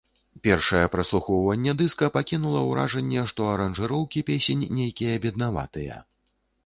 Першае 0.45 0.79
праслухоўванне 0.93 1.75
дыска 1.81 2.09
пакінула 2.15 2.63
ўражанне, 2.69 3.21
што 3.33 3.41
аранжыроўкі 3.53 4.25
песень 4.31 4.67
нейкія 4.79 5.13
беднаватыя. 5.27 5.95